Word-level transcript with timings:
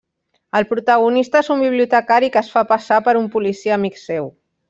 El 0.59 0.65
protagonista 0.69 1.41
és 1.45 1.51
un 1.57 1.61
bibliotecari 1.65 2.31
que 2.37 2.41
es 2.43 2.49
fa 2.55 2.65
passar 2.73 2.99
per 3.09 3.17
un 3.23 3.31
policia 3.37 3.77
amic 3.79 4.03
seu. 4.07 4.33